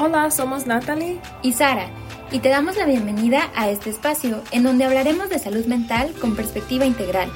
[0.00, 1.88] Hola, somos Natalie y Sara,
[2.30, 6.36] y te damos la bienvenida a este espacio en donde hablaremos de salud mental con
[6.36, 7.28] perspectiva integral,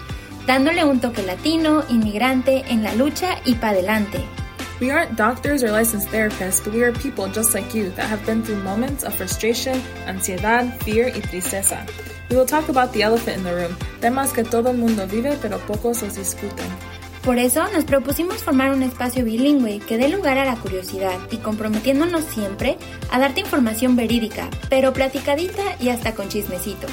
[0.46, 4.24] dándole un toque latino, inmigrante, en la lucha y para adelante.
[4.80, 8.24] We aren't doctors or licensed therapists, but we are people just like you that have
[8.24, 11.84] been through moments of frustration, ansiedad, fear y tristeza.
[12.30, 15.36] We will talk about the elephant in the room, temas que todo el mundo vive
[15.42, 16.70] pero pocos los discuten.
[17.24, 21.36] Por eso nos propusimos formar un espacio bilingüe que dé lugar a la curiosidad y
[21.36, 22.78] comprometiéndonos siempre
[23.12, 26.88] a darte información verídica, pero platicadita y hasta con chismecito.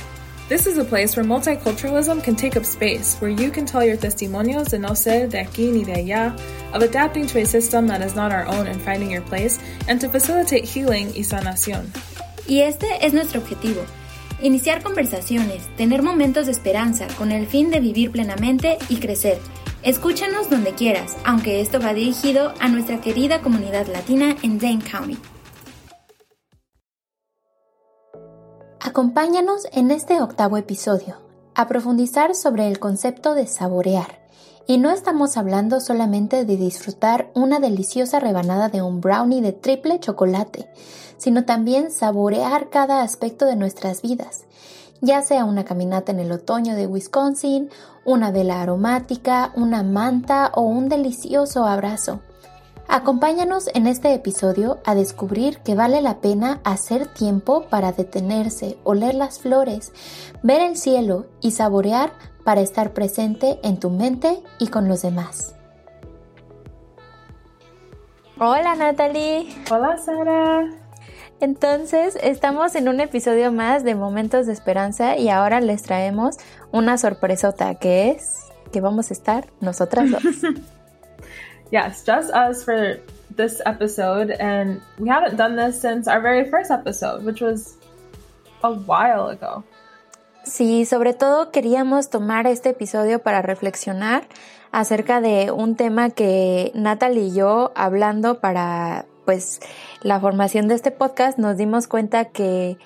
[0.47, 3.97] This is a place where multiculturalism can take up space, where you can tell your
[3.97, 6.35] testimonios de no ser de aquí ni de allá,
[6.73, 9.99] of adapting to a system that is not our own and finding your place, and
[9.99, 11.91] to facilitate healing y sanación.
[12.47, 13.81] Y este es nuestro objetivo.
[14.41, 19.39] Iniciar conversaciones, tener momentos de esperanza con el fin de vivir plenamente y crecer.
[19.81, 25.17] Escúchanos donde quieras, aunque esto va dirigido a nuestra querida comunidad latina en Dane County.
[28.81, 31.15] Acompáñanos en este octavo episodio
[31.55, 34.19] a profundizar sobre el concepto de saborear.
[34.67, 40.01] Y no estamos hablando solamente de disfrutar una deliciosa rebanada de un brownie de triple
[40.01, 40.67] chocolate,
[41.17, 44.41] sino también saborear cada aspecto de nuestras vidas,
[45.01, 47.69] ya sea una caminata en el otoño de Wisconsin,
[48.05, 52.21] una vela aromática, una manta o un delicioso abrazo.
[52.87, 59.13] Acompáñanos en este episodio a descubrir que vale la pena hacer tiempo para detenerse, oler
[59.13, 59.93] las flores,
[60.41, 62.11] ver el cielo y saborear
[62.43, 65.53] para estar presente en tu mente y con los demás.
[68.39, 69.53] Hola Natalie.
[69.69, 70.88] Hola Sara.
[71.41, 76.37] Entonces, estamos en un episodio más de Momentos de Esperanza y ahora les traemos
[76.71, 78.35] una sorpresota que es
[78.73, 80.23] que vamos a estar nosotras dos.
[81.71, 82.99] Yes, just us for
[83.35, 84.31] this episode.
[84.39, 87.77] And we haven't done this since our very first episode, which was
[88.63, 89.63] a while ago.
[90.43, 94.23] Sí, sobre todo queríamos tomar este episodio para reflexionar
[94.71, 99.59] acerca de un tema que Natalie y yo hablando para pues
[100.01, 102.79] la formación de este podcast nos dimos cuenta que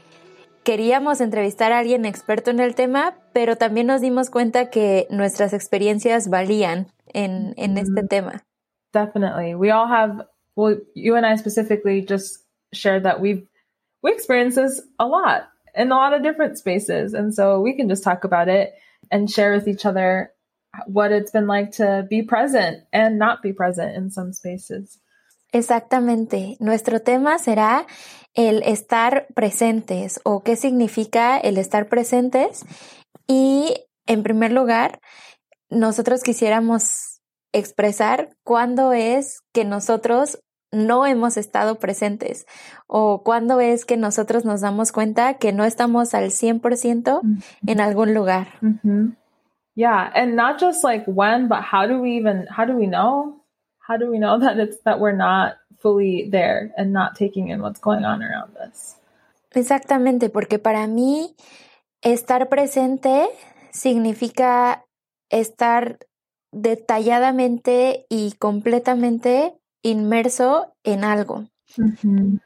[0.66, 5.54] queríamos entrevistar a alguien experto en el tema, pero también nos dimos cuenta que nuestras
[5.54, 8.08] experiencias valían en, en este mm-hmm.
[8.10, 8.44] tema.
[8.92, 9.56] Definitely.
[9.56, 10.28] We all have,
[10.58, 12.44] well, you and I specifically just
[12.74, 13.48] shared that we've,
[14.02, 15.44] we experience this a lot
[15.74, 17.14] in a lot of different spaces.
[17.14, 18.74] And so we can just talk about it
[19.10, 20.34] and share with each other
[20.88, 25.00] what it's been like to be present and not be present in some spaces.
[25.54, 26.58] Exactamente.
[26.60, 27.86] Nuestro tema será
[28.34, 32.66] el estar presentes o qué significa el estar presentes.
[33.28, 33.76] Y
[34.08, 35.00] en primer lugar,
[35.70, 37.22] nosotros quisiéramos
[37.54, 40.40] expresar cuándo es que nosotros
[40.72, 42.48] no hemos estado presentes
[42.88, 47.22] o cuándo es que nosotros nos damos cuenta que no estamos al 100%
[47.68, 48.48] en algún lugar.
[49.76, 53.43] Yeah, and not just like when, but how do we even how do we know?
[53.88, 57.62] How do we know that it's that we're not fully there and not taking in
[57.62, 58.96] what's going on around us?
[59.52, 61.36] Exactamente, porque para mí
[62.02, 63.30] estar presente
[63.72, 64.84] significa
[65.30, 66.00] estar
[66.52, 71.48] detalladamente y completamente inmerso en algo,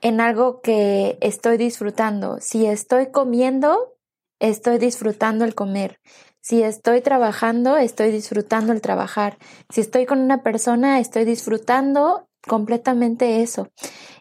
[0.02, 2.40] en algo que estoy disfrutando.
[2.40, 3.96] Si estoy comiendo,
[4.40, 6.00] estoy disfrutando el comer.
[6.48, 9.38] Si estoy trabajando, estoy disfrutando el trabajar.
[9.70, 13.68] Si estoy con una persona, estoy disfrutando completamente eso.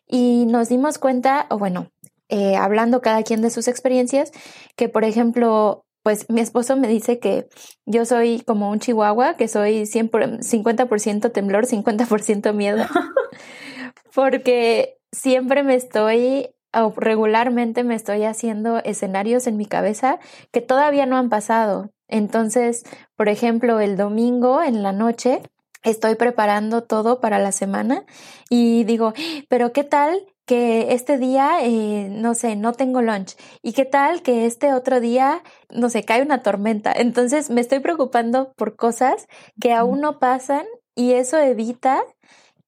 [0.09, 1.93] Y nos dimos cuenta, o bueno,
[2.29, 4.33] eh, hablando cada quien de sus experiencias,
[4.75, 7.47] que por ejemplo, pues mi esposo me dice que
[7.85, 12.87] yo soy como un chihuahua, que soy 50% temblor, 50% miedo,
[14.17, 20.19] porque siempre me estoy, o regularmente me estoy haciendo escenarios en mi cabeza
[20.51, 21.93] que todavía no han pasado.
[22.09, 22.85] Entonces,
[23.17, 25.43] por ejemplo, el domingo en la noche
[25.83, 28.05] estoy preparando todo para la semana
[28.51, 29.13] y digo,
[29.49, 33.37] pero ¿qué tal que este día, eh, no sé, no tengo lunch.
[33.63, 36.93] ¿Y qué tal que este otro día, no sé, cae una tormenta?
[36.93, 39.27] Entonces me estoy preocupando por cosas
[39.61, 40.65] que aún no pasan
[40.95, 42.01] y eso evita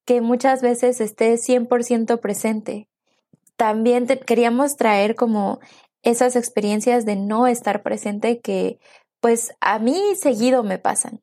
[0.05, 2.88] que muchas veces esté 100% presente.
[3.56, 5.61] También queríamos traer como
[6.02, 8.79] esas experiencias de no estar presente que
[9.20, 11.20] pues a mí seguido me pasan.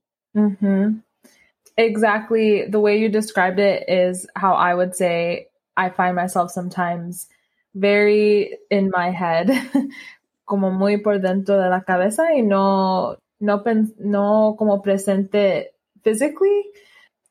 [1.77, 2.67] Exactly.
[2.69, 7.27] The way you described it is how I would say I find myself sometimes
[7.73, 9.49] very in my head,
[10.45, 15.67] como muy por dentro de la cabeza y no, no, pen no como presente
[16.03, 16.63] physically,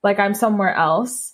[0.02, 1.32] like I'm somewhere else.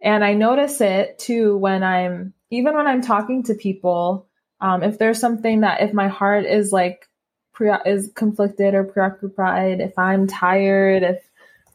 [0.00, 4.28] And I notice it too when I'm even when I'm talking to people,
[4.60, 7.08] um, if there's something that if my heart is like
[7.52, 11.22] pre- is conflicted or preoccupied, if I'm tired, if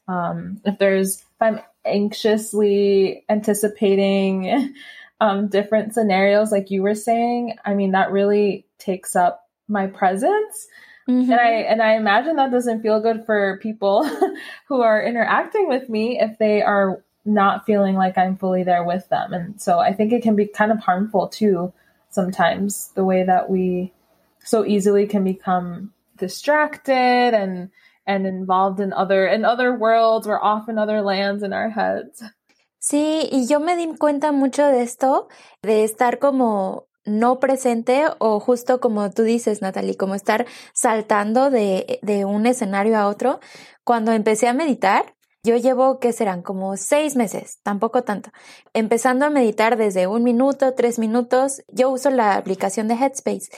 [0.07, 4.73] um, if there's if I'm anxiously anticipating
[5.21, 10.67] um, different scenarios, like you were saying, I mean that really takes up my presence.
[11.09, 11.31] Mm-hmm.
[11.31, 14.09] And I and I imagine that doesn't feel good for people
[14.67, 19.07] who are interacting with me if they are not feeling like I'm fully there with
[19.09, 19.33] them.
[19.33, 21.73] And so I think it can be kind of harmful too
[22.09, 23.91] sometimes the way that we
[24.47, 27.69] so easily can become distracted and
[28.05, 32.23] and involved in other in other worlds we're off in other lands in our heads.
[32.79, 35.27] Sí, y yo me di cuenta mucho de esto,
[35.61, 41.99] de estar como no presente o justo como tú dices, Natalie, como estar saltando de,
[42.01, 43.39] de un escenario a otro.
[43.83, 46.41] Cuando empecé a meditar, yo llevo, ¿qué serán?
[46.41, 48.31] Como seis meses, tampoco tanto.
[48.73, 51.63] Empezando a meditar desde un minuto, tres minutos.
[51.69, 53.49] Yo uso la aplicación de Headspace,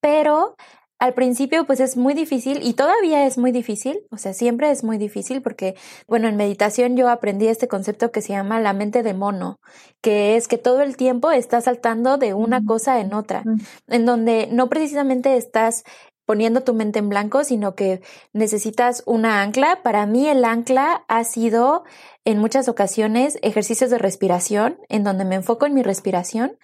[0.00, 0.56] pero
[0.98, 4.82] al principio pues es muy difícil y todavía es muy difícil, o sea, siempre es
[4.82, 5.76] muy difícil porque,
[6.08, 9.60] bueno, en meditación yo aprendí este concepto que se llama la mente de mono,
[10.02, 13.44] que es que todo el tiempo estás saltando de una cosa en otra,
[13.86, 15.84] en donde no precisamente estás
[16.26, 18.02] poniendo tu mente en blanco, sino que
[18.34, 19.82] necesitas una ancla.
[19.82, 21.84] Para mí el ancla ha sido
[22.26, 26.58] en muchas ocasiones ejercicios de respiración, en donde me enfoco en mi respiración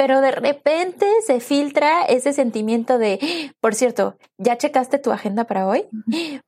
[0.00, 5.68] pero de repente se filtra ese sentimiento de, por cierto, ¿ya checaste tu agenda para
[5.68, 5.84] hoy?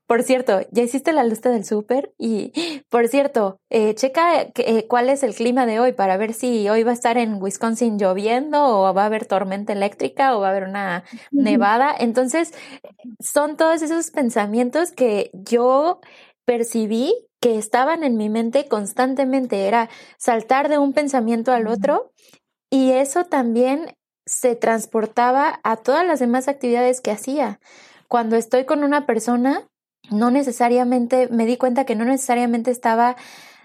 [0.07, 2.15] Por cierto, ¿ya hiciste la lista del súper?
[2.17, 6.67] Y, por cierto, eh, checa eh, cuál es el clima de hoy para ver si
[6.71, 10.47] hoy va a estar en Wisconsin lloviendo o va a haber tormenta eléctrica o va
[10.47, 11.95] a haber una nevada.
[11.99, 12.55] Entonces,
[13.21, 16.01] son todos esos pensamientos que yo
[16.47, 19.67] percibí que estaban en mi mente constantemente.
[19.67, 22.13] Era saltar de un pensamiento al otro
[22.73, 27.61] y eso también se transportaba a todas las demás actividades que hacía.
[28.09, 29.69] Cuando estoy con una persona,
[30.11, 33.17] no necesariamente, me di cuenta que no necesariamente estaba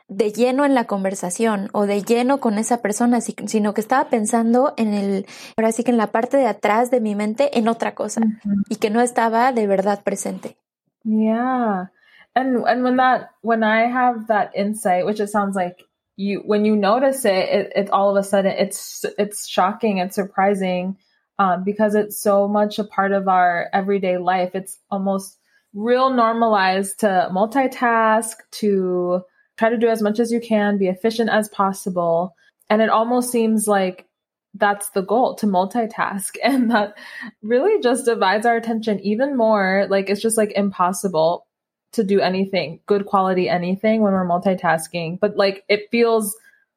[0.09, 4.73] de lleno en la conversación o de lleno con esa persona, sino que estaba pensando
[4.75, 5.25] en el,
[5.55, 8.19] ahora sí que en la parte de atrás de mi mente en otra cosa
[8.67, 10.57] y que no estaba de verdad presente.
[11.05, 11.91] Yeah.
[12.35, 15.86] And and when that when I have that insight, which it sounds like
[16.17, 20.15] you when you notice it, it, it all of a sudden it's it's shocking it's
[20.15, 20.97] surprising
[21.39, 24.51] um, because it's so much a part of our everyday life.
[24.53, 25.37] It's almost
[25.73, 29.21] real normalized to multitask, to
[29.57, 32.35] try to do as much as you can, be efficient as possible.
[32.69, 34.07] And it almost seems like
[34.55, 36.35] that's the goal to multitask.
[36.43, 36.97] And that
[37.41, 39.87] really just divides our attention even more.
[39.89, 41.46] Like it's just like impossible
[41.97, 45.19] to do anything, good quality anything when we're multitasking.
[45.19, 46.35] But like it feels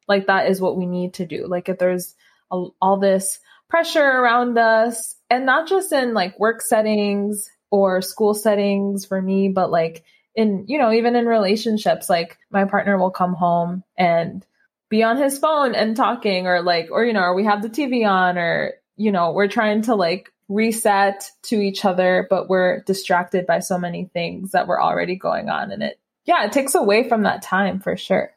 [0.09, 1.47] like that is what we need to do.
[1.47, 2.15] Like if there's
[2.51, 3.39] a, all this
[3.69, 9.49] pressure around us, and not just in like work settings or school settings for me,
[9.49, 14.45] but like in, you know, even in relationships, like my partner will come home and
[14.89, 17.71] be on his phone and talking or like, or, you know, or we have the
[17.71, 22.81] TV on or, you know, we're trying to like reset to each other, but we're
[22.81, 25.71] distracted by so many things that were already going on.
[25.71, 28.35] And it, yeah, it takes away from that time for sure.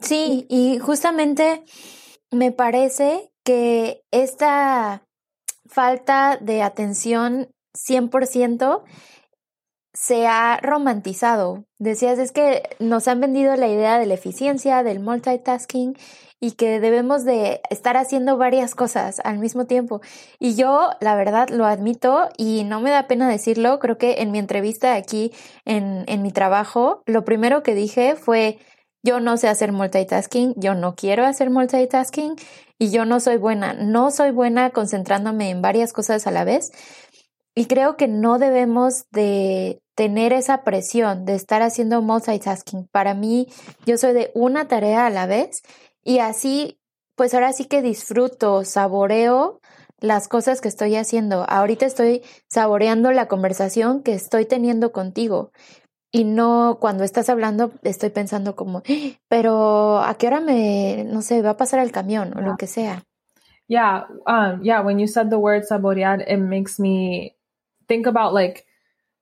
[0.00, 1.64] Sí, y justamente
[2.30, 5.02] me parece que esta
[5.66, 8.84] falta de atención 100%
[9.94, 11.64] se ha romantizado.
[11.78, 15.96] Decías, es que nos han vendido la idea de la eficiencia, del multitasking
[16.40, 20.00] y que debemos de estar haciendo varias cosas al mismo tiempo.
[20.38, 23.78] Y yo, la verdad, lo admito y no me da pena decirlo.
[23.78, 25.32] Creo que en mi entrevista aquí
[25.64, 28.58] en, en mi trabajo, lo primero que dije fue,
[29.02, 32.34] yo no sé hacer multitasking, yo no quiero hacer multitasking
[32.78, 33.72] y yo no soy buena.
[33.72, 36.70] No soy buena concentrándome en varias cosas a la vez.
[37.54, 42.86] Y creo que no debemos de tener esa presión de estar haciendo multitasking.
[42.88, 43.46] Para mí,
[43.86, 45.62] yo soy de una tarea a la vez
[46.06, 46.78] y así,
[47.16, 49.60] pues ahora sí que disfruto, saboreo
[49.98, 51.44] las cosas que estoy haciendo.
[51.48, 55.50] Ahorita estoy saboreando la conversación que estoy teniendo contigo.
[56.12, 58.82] Y no cuando estás hablando estoy pensando como,
[59.28, 62.68] pero ¿a qué hora me, no sé, va a pasar el camión o lo que
[62.68, 63.02] sea?
[63.68, 67.34] Yeah, um, yeah, when you said the word saborear, it makes me
[67.88, 68.64] think about like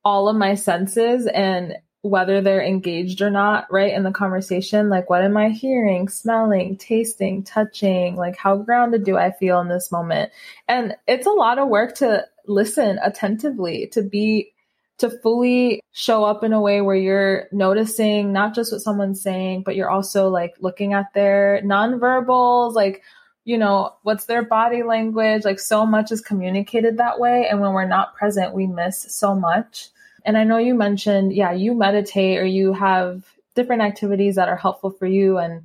[0.05, 3.95] all of my senses and whether they're engaged or not, right?
[3.95, 8.15] In the conversation, like what am I hearing, smelling, tasting, touching?
[8.15, 10.31] Like how grounded do I feel in this moment?
[10.69, 14.53] And it's a lot of work to listen attentively, to be,
[14.99, 19.63] to fully show up in a way where you're noticing not just what someone's saying,
[19.63, 23.03] but you're also like looking at their nonverbals, like
[23.47, 25.45] you know, what's their body language?
[25.45, 27.47] Like so much is communicated that way.
[27.47, 29.89] And when we're not present, we miss so much.
[30.25, 34.57] And I know you mentioned, yeah, you meditate or you have different activities that are
[34.57, 35.39] helpful for you.
[35.39, 35.65] And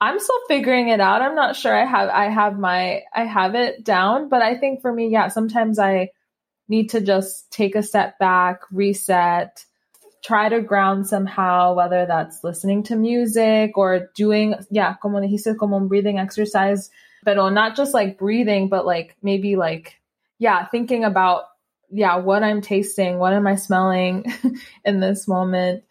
[0.00, 1.22] I'm still figuring it out.
[1.22, 4.80] I'm not sure I have I have my I have it down, but I think
[4.80, 6.10] for me, yeah, sometimes I
[6.68, 9.64] need to just take a step back, reset,
[10.22, 15.76] try to ground somehow, whether that's listening to music or doing, yeah, como dijiste, como
[15.76, 16.90] un breathing exercise,
[17.24, 19.98] but not just like breathing, but like maybe like,
[20.38, 21.44] yeah, thinking about,
[21.90, 24.24] yeah, what I'm tasting, what am I smelling
[24.84, 25.84] in this moment?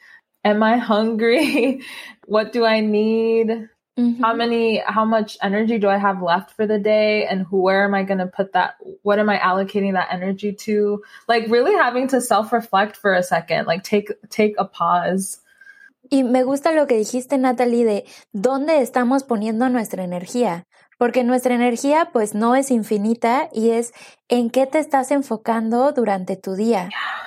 [0.44, 1.82] Am I hungry?
[2.26, 3.70] what do I need?
[3.98, 4.22] Mm-hmm.
[4.22, 7.26] How many, how much energy do I have left for the day?
[7.26, 8.76] And who, where am I going to put that?
[9.02, 11.04] What am I allocating that energy to?
[11.28, 15.40] Like really having to self reflect for a second, like take, take a pause.
[16.10, 20.66] Y me gusta lo que dijiste, Natalie, de dónde estamos poniendo nuestra energía.
[20.98, 23.94] Porque nuestra energía, pues, no es infinita y es
[24.30, 26.90] en qué te estás enfocando durante tu día.
[26.90, 27.18] Yeah.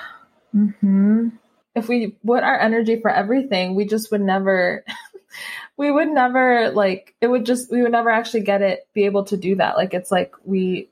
[0.52, 1.38] Mm-hmm.
[1.75, 4.84] If we put our energy for everything, we just would never
[5.76, 9.25] we would never like it would just we would never actually get it be able
[9.25, 10.90] to do that like it's like we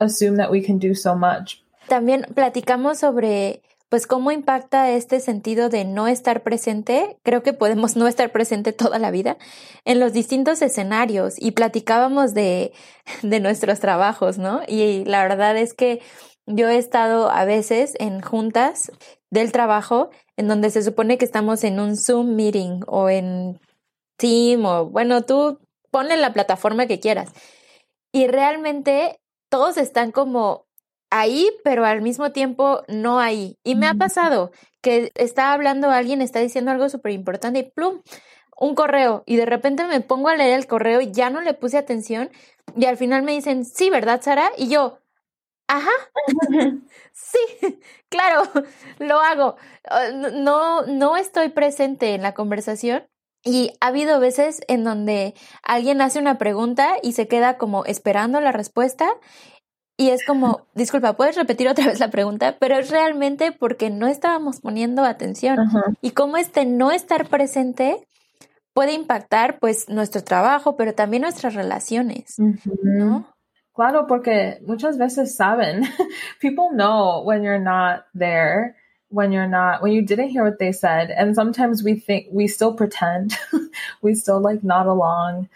[0.00, 5.68] assume that we can do so much también platicamos sobre pues cómo impacta este sentido
[5.68, 7.18] de no estar presente.
[7.22, 9.38] Creo que podemos no estar presente toda la vida
[9.84, 12.72] en los distintos escenarios y platicábamos de,
[13.22, 14.60] de nuestros trabajos, ¿no?
[14.66, 16.00] Y la verdad es que
[16.46, 18.90] yo he estado a veces en juntas
[19.30, 23.60] del trabajo en donde se supone que estamos en un Zoom meeting o en
[24.16, 27.32] Team o bueno, tú ponle la plataforma que quieras.
[28.12, 30.67] Y realmente todos están como
[31.10, 33.56] ahí, pero al mismo tiempo no ahí.
[33.64, 34.50] Y me ha pasado
[34.82, 38.02] que está hablando alguien, está diciendo algo súper importante y plum,
[38.58, 39.22] un correo.
[39.26, 42.30] Y de repente me pongo a leer el correo y ya no le puse atención.
[42.76, 44.50] Y al final me dicen, sí, ¿verdad, Sara?
[44.58, 44.98] Y yo,
[45.68, 45.90] ajá,
[47.12, 47.38] sí,
[48.08, 48.42] claro,
[48.98, 49.56] lo hago.
[49.84, 53.06] Ah, no, no estoy presente en la conversación
[53.44, 58.40] y ha habido veces en donde alguien hace una pregunta y se queda como esperando
[58.40, 59.08] la respuesta
[60.00, 62.54] y es como, disculpa, ¿puedes repetir otra vez la pregunta?
[62.60, 65.58] Pero es realmente porque no estábamos poniendo atención.
[66.00, 68.06] Y cómo este no estar presente
[68.72, 73.26] puede impactar pues nuestro trabajo, pero también nuestras relaciones, ¿no?
[73.74, 75.82] Claro, porque muchas veces saben,
[76.40, 78.76] people know when you're not there.
[79.10, 82.46] when you're not when you didn't hear what they said and sometimes we think we
[82.46, 83.34] still pretend
[84.02, 85.48] we still like nod along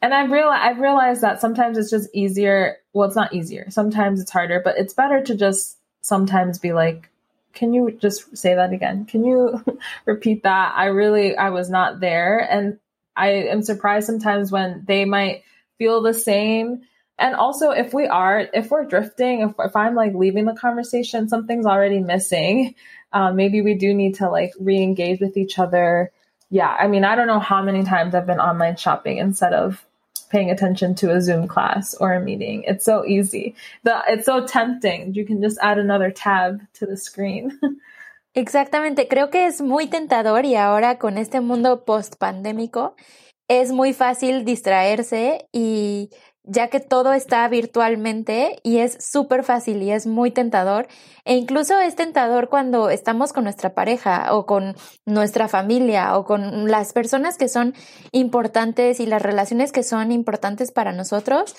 [0.00, 3.70] and i've realized i've realized that sometimes it's just easier well it's not easier.
[3.70, 7.08] Sometimes it's harder but it's better to just sometimes be like
[7.54, 9.04] can you just say that again?
[9.04, 9.62] Can you
[10.06, 10.72] repeat that?
[10.76, 12.78] I really i was not there and
[13.16, 15.42] i am surprised sometimes when they might
[15.78, 16.82] feel the same.
[17.18, 21.28] And also if we are if we're drifting if, if i'm like leaving the conversation
[21.28, 22.74] something's already missing
[23.12, 26.10] um, maybe we do need to like re-engage with each other.
[26.50, 29.84] Yeah i mean i don't know how many times i've been online shopping instead of
[30.32, 32.64] paying attention to a zoom class or a meeting.
[32.66, 33.54] It's so easy.
[33.84, 35.14] The it's so tempting.
[35.14, 37.60] You can just add another tab to the screen.
[38.34, 42.96] Exactamente, creo que es muy tentador y ahora con este mundo post pandémico
[43.46, 46.08] es muy fácil distraerse y
[46.44, 50.88] ya que todo está virtualmente y es súper fácil y es muy tentador.
[51.24, 54.74] E incluso es tentador cuando estamos con nuestra pareja o con
[55.06, 57.74] nuestra familia o con las personas que son
[58.10, 61.54] importantes y las relaciones que son importantes para nosotros.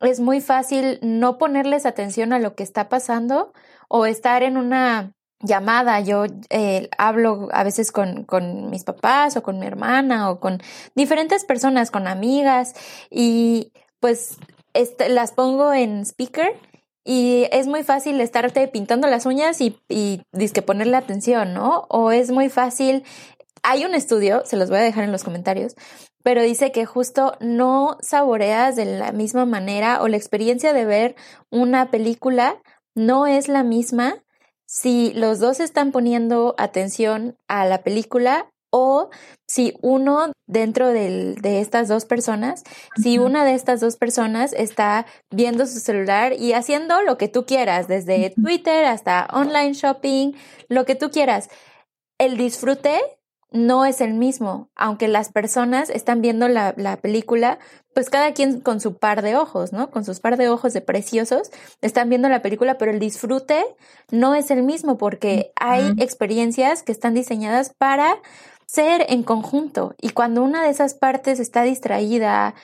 [0.00, 3.52] Es muy fácil no ponerles atención a lo que está pasando
[3.88, 6.00] o estar en una llamada.
[6.00, 10.60] Yo eh, hablo a veces con, con mis papás o con mi hermana o con
[10.94, 12.74] diferentes personas, con amigas
[13.10, 14.36] y pues
[14.74, 16.54] este, las pongo en speaker
[17.04, 21.86] y es muy fácil estarte pintando las uñas y, y disque ponerle atención, ¿no?
[21.88, 23.04] O es muy fácil.
[23.62, 25.74] Hay un estudio, se los voy a dejar en los comentarios,
[26.22, 31.16] pero dice que justo no saboreas de la misma manera o la experiencia de ver
[31.50, 32.60] una película
[32.94, 34.22] no es la misma
[34.66, 39.10] si los dos están poniendo atención a la película o
[39.46, 42.64] si uno dentro de estas dos personas,
[42.96, 47.46] si una de estas dos personas está viendo su celular y haciendo lo que tú
[47.46, 50.32] quieras, desde Twitter hasta online shopping,
[50.68, 51.48] lo que tú quieras,
[52.18, 53.00] el disfrute
[53.50, 57.58] no es el mismo, aunque las personas están viendo la, la, película,
[57.94, 59.90] pues cada quien con su par de ojos, ¿no?
[59.90, 63.64] Con sus par de ojos de preciosos, están viendo la película, pero el disfrute
[64.10, 68.18] no es el mismo porque hay experiencias que están diseñadas para
[68.68, 69.94] ser en conjunto.
[70.00, 72.54] Y cuando una de esas partes está distraída,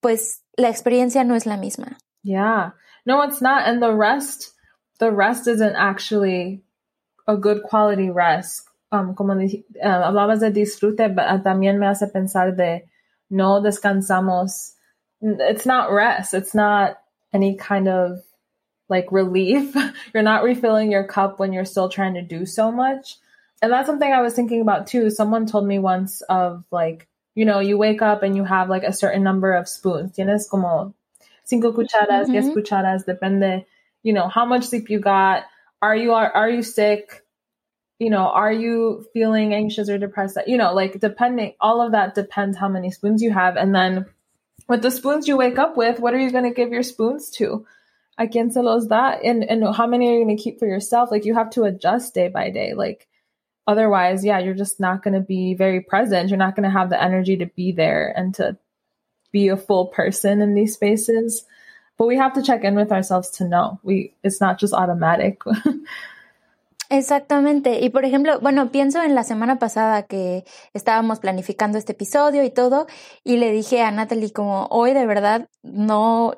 [0.00, 1.98] pues la experiencia no es la misma.
[2.22, 2.74] Yeah.
[3.04, 3.66] No, it's not.
[3.66, 4.54] And the rest,
[4.98, 6.62] the rest isn't actually
[7.26, 8.68] a good quality rest.
[8.92, 9.46] Um, como uh,
[9.82, 12.84] hablabas de disfrute, but uh, también me hace pensar de
[13.30, 14.72] no descansamos.
[15.20, 16.34] It's not rest.
[16.34, 16.98] It's not
[17.32, 18.22] any kind of
[18.88, 19.74] like relief.
[20.14, 23.18] you're not refilling your cup when you're still trying to do so much.
[23.62, 25.10] And that's something I was thinking about too.
[25.10, 28.82] Someone told me once of like, you know, you wake up and you have like
[28.82, 30.12] a certain number of spoons.
[30.12, 30.94] Tienes como
[31.44, 32.32] cinco cucharas, mm-hmm.
[32.32, 33.64] diez cucharas, depende,
[34.02, 35.44] you know, how much sleep you got.
[35.80, 37.22] Are you are, are you sick?
[37.98, 40.38] You know, are you feeling anxious or depressed?
[40.46, 43.56] You know, like depending, all of that depends how many spoons you have.
[43.56, 44.04] And then
[44.68, 47.30] with the spoons you wake up with, what are you going to give your spoons
[47.32, 47.66] to?
[48.18, 49.12] I quién se los da?
[49.24, 51.10] And, and how many are you going to keep for yourself?
[51.10, 52.74] Like you have to adjust day by day.
[52.74, 53.08] Like
[53.66, 56.28] otherwise, yeah, you're just not going to be very present.
[56.30, 58.56] You're not going to have the energy to be there and to
[59.32, 61.44] be a full person in these spaces.
[61.98, 63.80] But we have to check in with ourselves to know.
[63.82, 65.40] We it's not just automatic.
[66.88, 67.80] Exactamente.
[67.82, 72.50] Y por ejemplo, bueno, pienso en la semana pasada que estábamos planificando este episodio y
[72.50, 72.86] todo,
[73.24, 76.34] y le dije a Natalie como, hoy de verdad no,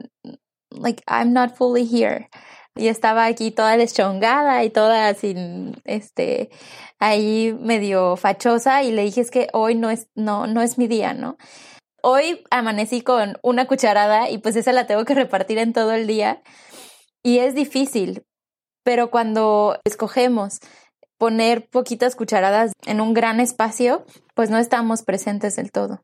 [0.70, 2.28] like, I'm not fully here.
[2.76, 6.50] Y estaba aquí toda deschongada y toda sin, este,
[6.98, 10.87] ahí medio fachosa y le dije es que hoy no es, no, no es mi
[10.87, 11.37] día, ¿no?
[12.02, 16.06] Hoy amanecí con una cucharada y pues esa la tengo que repartir en todo el
[16.06, 16.42] día
[17.25, 18.25] y es difícil,
[18.84, 20.60] pero cuando escogemos
[21.18, 26.02] poner poquitas cucharadas en un gran espacio, pues no estamos presentes del todo.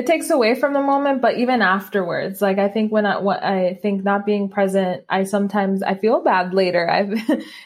[0.00, 3.44] It takes away from the moment, but even afterwards, like I think when I, what
[3.44, 6.88] I think not being present, I sometimes I feel bad later.
[6.96, 7.12] I've,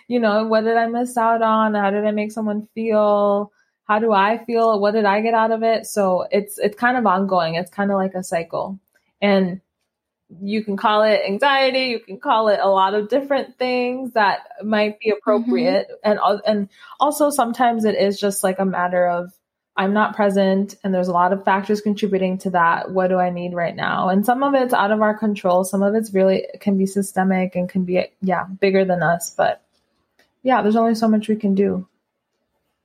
[0.08, 1.74] you know, what did I miss out on?
[1.74, 3.52] How did I make someone feel?
[3.84, 4.80] How do I feel?
[4.80, 5.86] What did I get out of it?
[5.86, 7.54] So it's it's kind of ongoing.
[7.54, 8.80] It's kind of like a cycle,
[9.22, 9.60] and
[10.42, 14.40] you can call it anxiety you can call it a lot of different things that
[14.64, 16.18] might be appropriate mm-hmm.
[16.18, 16.68] and and
[16.98, 19.32] also sometimes it is just like a matter of
[19.76, 23.30] I'm not present and there's a lot of factors contributing to that what do I
[23.30, 26.46] need right now and some of it's out of our control some of it's really
[26.60, 29.62] can be systemic and can be yeah bigger than us but
[30.42, 31.88] yeah there's only so much we can do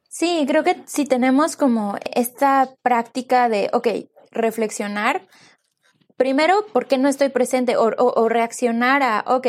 [0.09, 5.21] Sí, creo que si tenemos como esta práctica de, ok, reflexionar,
[6.17, 7.75] primero, ¿por qué no estoy presente?
[7.77, 9.47] O, reaccionar a, ok,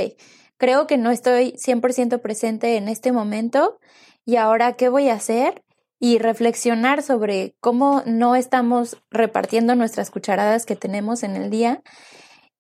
[0.59, 3.79] creo que no estoy 100% presente en este momento
[4.27, 5.63] y ahora, ¿qué voy a hacer?
[6.01, 11.83] Y reflexionar sobre cómo no estamos repartiendo nuestras cucharadas que tenemos en el día.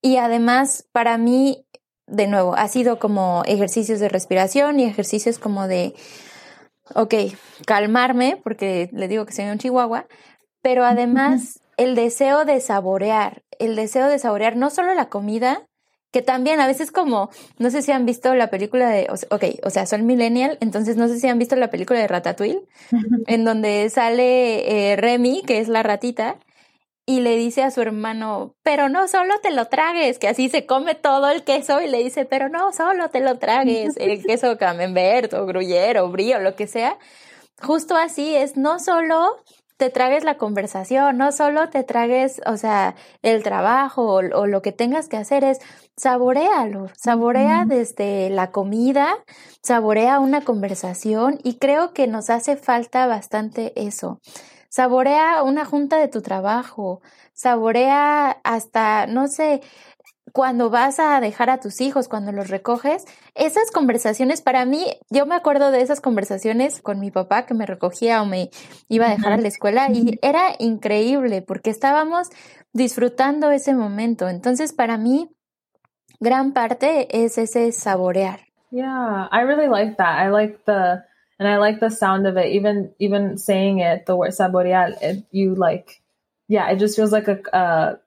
[0.02, 1.66] Y además, para mí,
[2.06, 5.94] de nuevo, ha sido como ejercicios de respiración y ejercicios como de,
[6.94, 7.14] ok,
[7.66, 10.06] calmarme, porque le digo que soy un chihuahua,
[10.62, 15.66] pero además el deseo de saborear, el deseo de saborear no solo la comida,
[16.10, 19.70] que también a veces como, no sé si han visto la película de, ok, o
[19.70, 22.62] sea, son millennial, entonces no sé si han visto la película de Ratatouille,
[23.26, 26.38] en donde sale eh, Remy, que es la ratita,
[27.06, 30.66] y le dice a su hermano, pero no solo te lo tragues, que así se
[30.66, 34.58] come todo el queso y le dice, pero no solo te lo tragues, el queso
[34.58, 36.98] camembert o gruyere o brie o lo que sea.
[37.60, 39.36] Justo así es, no solo
[39.80, 44.72] te tragues la conversación, no solo te tragues, o sea, el trabajo o, lo que
[44.72, 45.58] tengas que hacer es
[45.96, 49.08] saborealo, saborea desde la comida,
[49.62, 54.20] saborea una conversación y creo que nos hace falta bastante eso.
[54.68, 57.00] Saborea una junta de tu trabajo,
[57.32, 59.62] saborea hasta, no sé,
[60.32, 65.26] cuando vas a dejar a tus hijos, cuando los recoges, esas conversaciones, para mí, yo
[65.26, 68.50] me acuerdo de esas conversaciones con mi papá que me recogía o me
[68.88, 72.28] iba a dejar a la escuela y era increíble porque estábamos
[72.72, 74.28] disfrutando ese momento.
[74.28, 75.30] Entonces, para mí,
[76.20, 78.40] gran parte es ese saborear.
[78.70, 80.24] Yeah, I really like that.
[80.24, 81.02] I like the
[81.40, 82.52] and I like the sound of it.
[82.54, 86.02] Even even saying it, the word saborear, it, you like,
[86.46, 87.98] yeah, it just feels like a a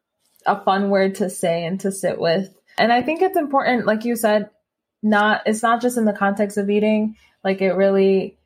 [0.64, 2.54] fun word to say and to sit with.
[2.78, 4.50] And I think it's important, like you said,
[5.02, 8.38] not, it's not just in the context of eating, like it really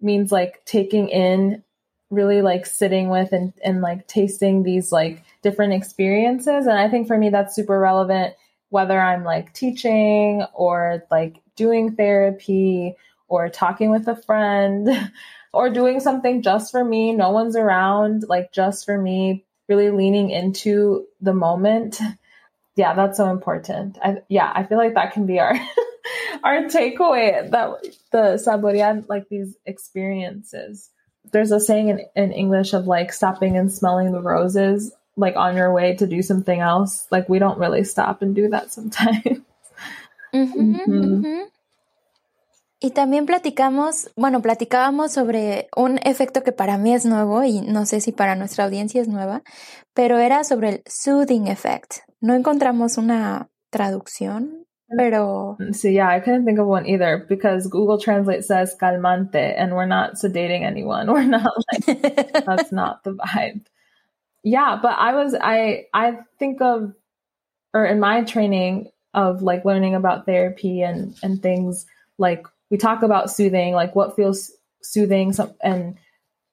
[0.00, 1.62] means like taking in,
[2.10, 6.66] really like sitting with and, and like tasting these like different experiences.
[6.66, 8.34] And I think for me, that's super relevant,
[8.70, 12.94] whether I'm like teaching or like doing therapy
[13.28, 14.88] or talking with a friend
[15.52, 17.12] or doing something just for me.
[17.12, 22.00] No one's around, like just for me, really leaning into the moment.
[22.76, 23.98] Yeah, that's so important.
[24.02, 25.54] I, yeah, I feel like that can be our
[26.44, 27.70] our takeaway that
[28.12, 30.90] the saborear like these experiences.
[31.32, 35.56] There's a saying in, in English of like stopping and smelling the roses like on
[35.56, 39.40] your way to do something else, like we don't really stop and do that sometimes.
[40.34, 40.90] Mm-hmm, mm-hmm.
[40.90, 41.42] Mm-hmm.
[42.86, 47.84] Y también platicamos, bueno, platicábamos sobre un efecto que para mí es nuevo y no
[47.84, 49.42] sé si para nuestra audiencia es nueva,
[49.92, 51.94] pero era sobre el soothing effect.
[52.20, 57.98] No encontramos una traducción, pero so yeah, I couldn't think of one either because Google
[57.98, 61.08] Translate says calmante and we're not sedating anyone.
[61.12, 61.86] We're not like
[62.46, 63.66] that's not the vibe.
[64.44, 66.94] Yeah, but I was I I think of
[67.74, 71.84] or in my training of like learning about therapy and and things
[72.16, 74.52] like we talk about soothing, like what feels
[74.82, 75.96] soothing, and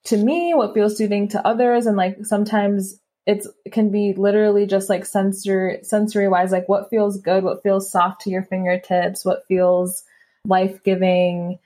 [0.04, 4.66] to me, what feels soothing to others, and like sometimes it's it can be literally
[4.66, 9.24] just like sensory sensory wise, like what feels good, what feels soft to your fingertips,
[9.24, 10.04] what feels
[10.44, 11.58] life giving,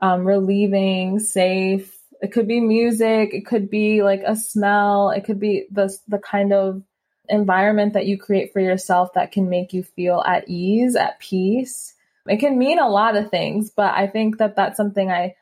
[0.00, 1.94] um, relieving, safe.
[2.20, 6.18] It could be music, it could be like a smell, it could be the the
[6.18, 6.82] kind of
[7.30, 11.94] environment that you create for yourself that can make you feel at ease, at peace
[12.28, 15.34] it can mean a lot of things, but I think that that's something I,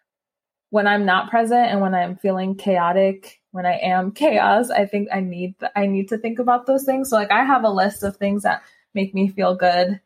[0.70, 5.08] when I'm not present and when I'm feeling chaotic, when I am chaos, I think
[5.12, 7.10] I need, I need to think about those things.
[7.10, 8.62] So like I have a list of things that
[8.94, 10.00] make me feel good.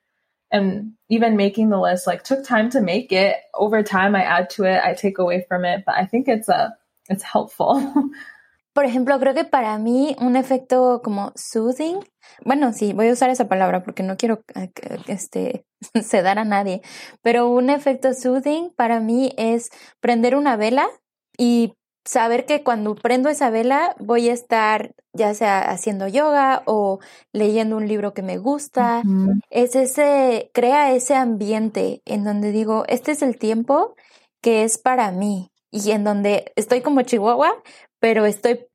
[0.53, 3.37] And even making the list like took time to make it.
[3.55, 6.49] Over time I add to it, I take away from it, but I think it's
[6.49, 6.75] a,
[7.09, 8.11] it's helpful.
[8.73, 11.99] Por ejemplo, creo que para mí un efecto como soothing,
[12.45, 14.71] bueno, sí, voy a usar esa palabra porque no quiero eh,
[15.09, 15.65] este,
[16.03, 16.83] sedar a nadie,
[17.23, 20.89] pero un efecto soothing para mí es prender una vela
[21.37, 27.01] y saber que cuando prendo esa vela voy a estar ya sea haciendo yoga o
[27.33, 29.03] leyendo un libro que me gusta.
[29.51, 33.95] Es ese, crea ese ambiente en donde digo, este es el tiempo
[34.41, 37.53] que es para mí y en donde estoy como Chihuahua,
[38.01, 38.67] pero estoy,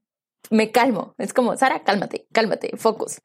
[0.49, 1.15] me calmo.
[1.17, 3.19] Es como, Sara, cálmate, cálmate, focus.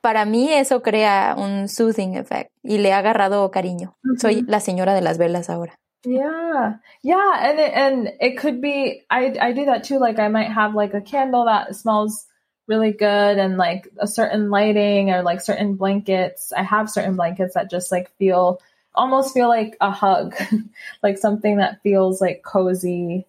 [0.00, 3.94] Para mí eso crea un soothing effect y le ha agarrado cariño.
[4.18, 5.78] Soy la señora de las velas ahora.
[6.04, 9.04] Yeah, yeah, and it, and it could be.
[9.08, 10.00] I I do that too.
[10.00, 12.26] Like I might have like a candle that smells
[12.66, 16.52] really good, and like a certain lighting or like certain blankets.
[16.52, 18.58] I have certain blankets that just like feel
[18.96, 20.34] almost feel like a hug,
[21.04, 23.24] like something that feels like cozy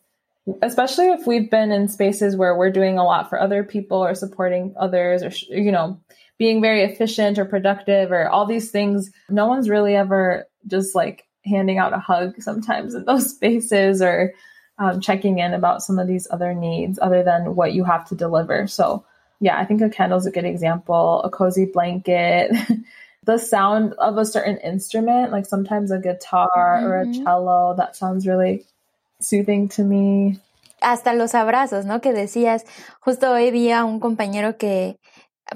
[0.62, 4.14] especially if we've been in spaces where we're doing a lot for other people or
[4.14, 6.00] supporting others or you know
[6.38, 11.26] being very efficient or productive or all these things no one's really ever just like
[11.46, 14.34] handing out a hug sometimes in those spaces or
[14.80, 18.16] um, checking in about some of these other needs other than what you have to
[18.16, 19.06] deliver so
[19.40, 22.52] yeah i think a candle is a good example a cozy blanket
[23.24, 26.86] the sound of a certain instrument like sometimes a guitar mm-hmm.
[26.86, 27.24] or a mm-hmm.
[27.24, 28.66] cello that sounds really
[29.24, 30.40] soothing to me.
[30.82, 32.02] Hasta los abrazos, ¿no?
[32.02, 32.66] Que decías,
[33.00, 34.98] justo hoy vi a un compañero que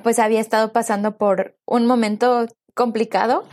[0.04, 3.46] pues había estado pasando por un momento complicado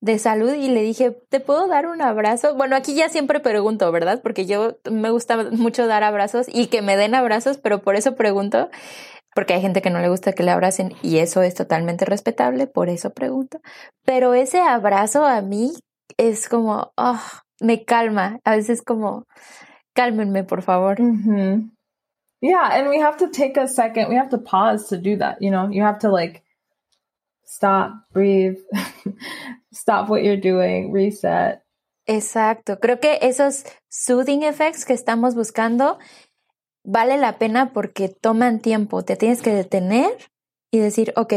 [0.00, 2.56] de salud y le dije, ¿te puedo dar un abrazo?
[2.56, 4.20] Bueno, aquí ya siempre pregunto, ¿verdad?
[4.20, 8.16] Porque yo me gusta mucho dar abrazos y que me den abrazos, pero por eso
[8.16, 8.68] pregunto,
[9.34, 12.66] porque hay gente que no le gusta que le abracen y eso es totalmente respetable,
[12.66, 13.60] por eso pregunto.
[14.04, 15.72] Pero ese abrazo a mí
[16.16, 17.20] es como, oh,
[17.60, 18.40] me calma.
[18.44, 19.26] A veces como,
[19.94, 20.96] cálmenme, por favor.
[20.96, 21.70] Mm-hmm.
[22.40, 24.08] Yeah, and we have to take a second.
[24.08, 25.40] We have to pause to do that.
[25.40, 26.42] You know, you have to like
[27.44, 28.58] stop, breathe,
[29.72, 31.62] stop what you're doing, reset.
[32.06, 32.80] Exacto.
[32.80, 35.98] Creo que esos soothing effects que estamos buscando
[36.84, 39.04] vale la pena porque toman tiempo.
[39.04, 40.10] Te tienes que detener
[40.72, 41.34] y decir, ok,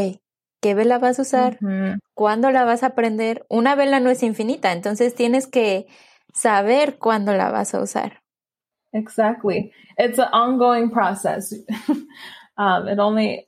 [0.66, 1.60] ¿qué vela vas a usar?
[1.60, 2.00] Mm-hmm.
[2.14, 3.46] ¿Cuándo la vas a aprender?
[3.48, 5.86] Una vela no es infinita, entonces tienes que
[6.34, 8.14] saber cuándo la vas a usar.
[8.92, 9.70] Exactly.
[9.96, 11.54] It's an ongoing process.
[12.58, 13.46] um, it only,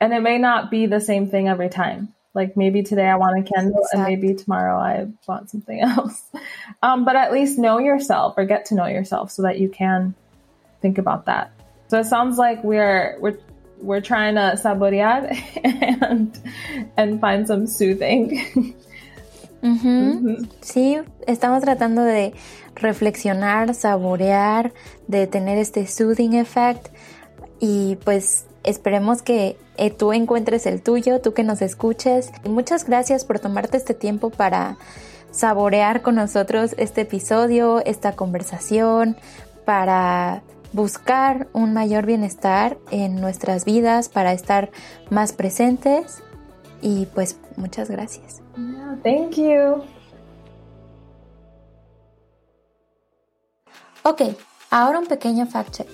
[0.00, 2.14] and it may not be the same thing every time.
[2.32, 4.14] Like maybe today I want a candle exactly.
[4.14, 6.22] and maybe tomorrow I want something else.
[6.80, 10.14] Um, but at least know yourself or get to know yourself so that you can
[10.80, 11.50] think about that.
[11.88, 13.38] So it sounds like we're, we're,
[13.82, 15.30] we're trying to saborear
[15.64, 16.38] and,
[16.96, 18.74] and find some soothing.
[20.60, 22.32] Sí, estamos tratando de
[22.74, 24.72] reflexionar, saborear,
[25.06, 26.88] de tener este soothing effect
[27.60, 32.32] y pues esperemos que eh, tú encuentres el tuyo, tú que nos escuches.
[32.44, 34.78] Y muchas gracias por tomarte este tiempo para
[35.30, 39.16] saborear con nosotros este episodio, esta conversación,
[39.64, 44.70] para buscar un mayor bienestar en nuestras vidas, para estar
[45.10, 46.22] más presentes
[46.80, 48.42] y pues muchas gracias.
[49.02, 49.82] thank you.
[54.04, 54.22] Ok,
[54.70, 55.88] ahora un pequeño fact check.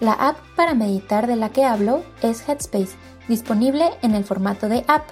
[0.00, 2.96] La app para meditar de la que hablo es Headspace
[3.28, 5.04] disponible en el formato de app.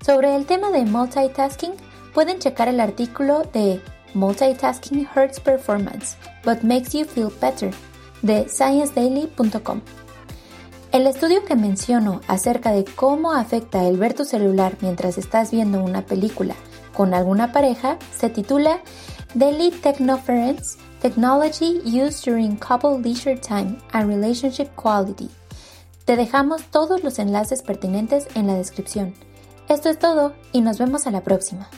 [0.00, 1.74] Sobre el tema de multitasking,
[2.14, 3.82] pueden checar el artículo de
[4.14, 7.70] Multitasking Hurts Performance, but makes you feel better
[8.22, 9.80] de sciencedaily.com.
[10.92, 15.82] El estudio que menciono acerca de cómo afecta el ver tu celular mientras estás viendo
[15.82, 16.54] una película
[17.00, 18.80] con alguna pareja se titula
[19.34, 25.30] Daily Technoference Technology Used During Couple Leisure Time and Relationship Quality.
[26.04, 29.14] Te dejamos todos los enlaces pertinentes en la descripción.
[29.68, 31.70] Esto es todo y nos vemos a la próxima.